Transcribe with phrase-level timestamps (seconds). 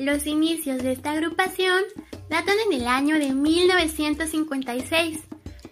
[0.00, 1.82] Los inicios de esta agrupación
[2.30, 5.18] datan en el año de 1956,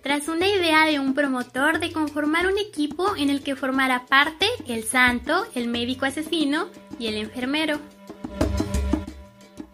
[0.02, 4.44] tras una idea de un promotor de conformar un equipo en el que formara parte
[4.66, 6.68] el santo, el médico asesino
[6.98, 7.80] y el enfermero.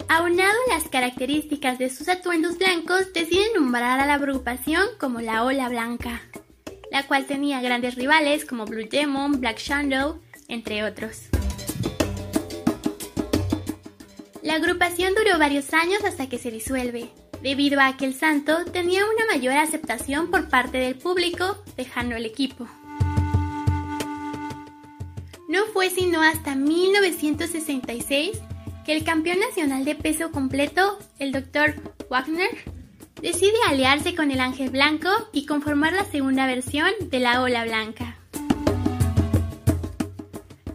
[0.06, 5.42] Aunado a las características de sus atuendos blancos, deciden nombrar a la agrupación como la
[5.42, 6.22] Ola Blanca,
[6.92, 11.33] la cual tenía grandes rivales como Blue Demon, Black Shadow, entre otros.
[14.44, 17.08] La agrupación duró varios años hasta que se disuelve,
[17.40, 22.26] debido a que el santo tenía una mayor aceptación por parte del público, dejando el
[22.26, 22.68] equipo.
[25.48, 28.38] No fue sino hasta 1966
[28.84, 31.76] que el campeón nacional de peso completo, el Dr.
[32.10, 32.50] Wagner,
[33.22, 38.18] decide aliarse con el Ángel Blanco y conformar la segunda versión de la Ola Blanca,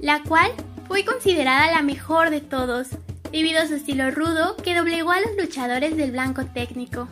[0.01, 0.51] la cual
[0.87, 2.87] fue considerada la mejor de todos,
[3.31, 7.07] debido a su estilo rudo que doblegó a los luchadores del blanco técnico.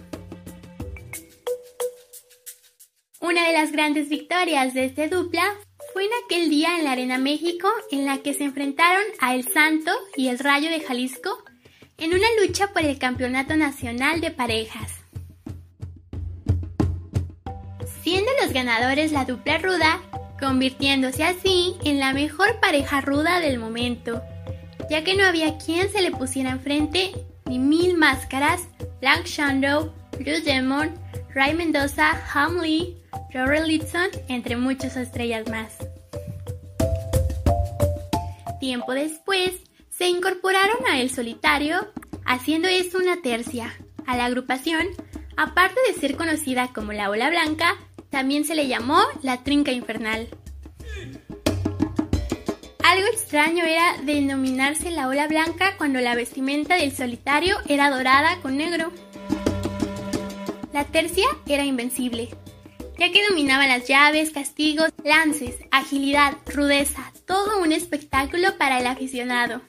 [3.19, 5.43] Una de las grandes victorias de este dupla
[5.93, 9.47] fue en aquel día en la Arena México en la que se enfrentaron a El
[9.47, 11.43] Santo y el Rayo de Jalisco
[11.97, 14.91] en una lucha por el Campeonato Nacional de Parejas.
[18.03, 19.99] Siendo los ganadores la dupla ruda,
[20.39, 24.21] convirtiéndose así en la mejor pareja ruda del momento,
[24.89, 27.11] ya que no había quien se le pusiera enfrente
[27.45, 28.67] ni mil máscaras,
[28.99, 30.93] Black Shadow, Blue Demon,
[31.33, 32.97] Ray Mendoza, Ham Lee,
[33.33, 35.77] Rory Litson, entre muchas estrellas más.
[38.59, 39.52] Tiempo después,
[39.89, 41.88] se incorporaron a El Solitario,
[42.25, 43.73] haciendo esto una tercia.
[44.05, 44.88] A la agrupación,
[45.35, 47.75] aparte de ser conocida como la Ola Blanca,
[48.09, 50.27] también se le llamó la Trinca Infernal.
[53.13, 58.91] Extraño era denominarse la Ola Blanca cuando la vestimenta del solitario era dorada con negro.
[60.73, 62.30] La tercia era invencible,
[62.98, 69.61] ya que dominaba las llaves, castigos, lances, agilidad, rudeza, todo un espectáculo para el aficionado.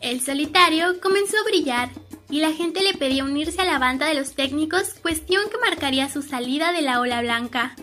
[0.00, 1.90] El solitario comenzó a brillar
[2.30, 6.08] y la gente le pedía unirse a la banda de los técnicos, cuestión que marcaría
[6.08, 7.76] su salida de la ola blanca,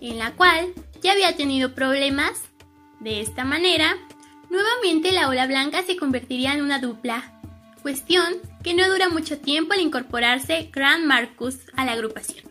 [0.00, 0.72] en la cual
[1.04, 2.32] ya había tenido problemas.
[2.98, 3.94] De esta manera,
[4.48, 7.38] nuevamente la ola blanca se convertiría en una dupla,
[7.82, 12.50] cuestión que no dura mucho tiempo al incorporarse Grand Marcus a la agrupación.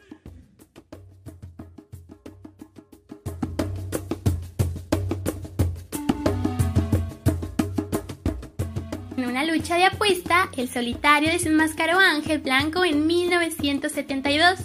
[9.18, 14.60] En una lucha de apuesta, el solitario desenmascaró a Ángel Blanco en 1972.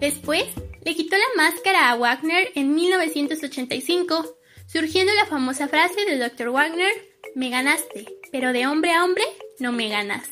[0.00, 0.44] Después,
[0.84, 4.36] le quitó la máscara a Wagner en 1985,
[4.66, 6.50] surgiendo la famosa frase del Dr.
[6.50, 6.92] Wagner,
[7.34, 9.24] me ganaste, pero de hombre a hombre
[9.58, 10.28] no me ganas.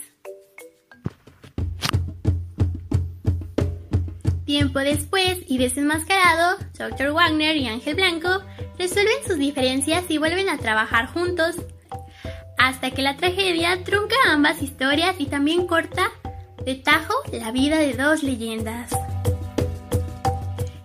[4.44, 7.12] Tiempo después y desenmascarado, Dr.
[7.12, 8.42] Wagner y Ángel Blanco
[8.78, 11.56] resuelven sus diferencias y vuelven a trabajar juntos,
[12.58, 16.10] hasta que la tragedia trunca ambas historias y también corta
[16.66, 18.92] de tajo la vida de dos leyendas.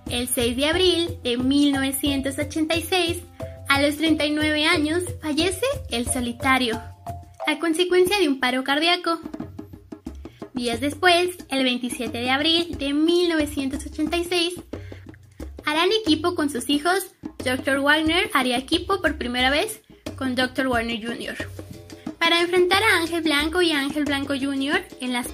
[0.09, 3.17] El 6 de abril de 1986,
[3.67, 6.81] a los 39 años, fallece el solitario,
[7.45, 9.19] a consecuencia de un paro cardíaco.
[10.53, 14.55] Días después, el 27 de abril de 1986,
[15.65, 17.11] harán equipo con sus hijos.
[17.43, 17.81] Dr.
[17.81, 19.81] Wagner haría equipo por primera vez
[20.15, 20.67] con Dr.
[20.67, 21.35] Warner Jr.
[22.17, 24.85] para enfrentar a Ángel Blanco y Ángel Blanco Jr.
[25.01, 25.27] en las...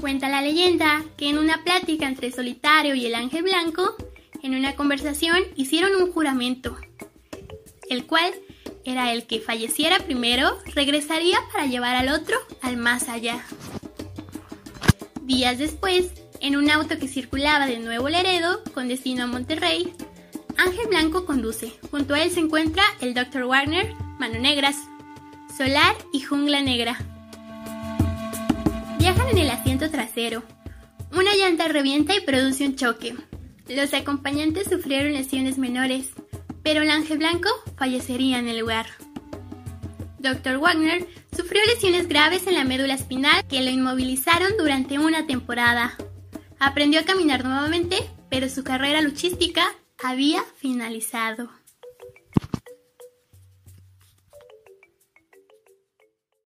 [0.00, 3.96] Cuenta la leyenda que en una plática entre solitario y el Ángel Blanco,
[4.42, 6.76] en una conversación hicieron un juramento,
[7.90, 8.32] el cual
[8.84, 13.44] era el que falleciera primero regresaría para llevar al otro al más allá.
[15.20, 16.10] Días después,
[16.40, 19.92] en un auto que circulaba de Nuevo Laredo con destino a Monterrey,
[20.56, 21.74] Ángel Blanco conduce.
[21.90, 23.44] Junto a él se encuentra el Dr.
[23.44, 24.76] Warner, Mano Negras,
[25.56, 27.09] Solar y Jungla Negra.
[29.10, 30.44] En el asiento trasero.
[31.10, 33.16] Una llanta revienta y produce un choque.
[33.68, 36.10] Los acompañantes sufrieron lesiones menores,
[36.62, 38.86] pero el ángel blanco fallecería en el lugar.
[40.20, 40.58] Dr.
[40.58, 45.96] Wagner sufrió lesiones graves en la médula espinal que lo inmovilizaron durante una temporada.
[46.60, 51.50] Aprendió a caminar nuevamente, pero su carrera luchística había finalizado.